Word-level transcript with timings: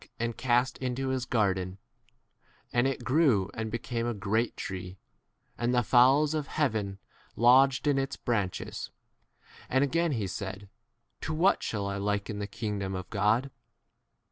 and 0.19 0.35
cast 0.35 0.79
into 0.79 1.09
his 1.09 1.27
garden; 1.27 1.77
and 2.73 2.87
it 2.87 3.03
grew 3.03 3.51
and 3.53 3.69
became 3.69 4.07
a 4.07 4.15
great 4.15 4.57
tree, 4.57 4.97
and 5.59 5.75
the 5.75 5.83
fowls 5.83 6.33
of 6.33 6.47
heaven 6.47 6.97
lodged 7.35 7.85
in 7.85 7.99
its 7.99 8.15
20 8.17 8.23
branches. 8.25 8.89
And 9.69 9.83
again 9.83 10.13
he 10.13 10.25
said, 10.25 10.67
To 11.21 11.35
what 11.35 11.61
shall 11.61 11.85
I 11.85 11.97
liken 11.97 12.39
the 12.39 12.47
kingdom 12.47 12.93
21 12.93 12.99
of 12.99 13.09
God 13.11 13.51